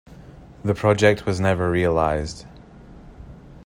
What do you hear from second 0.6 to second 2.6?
The project was never realised.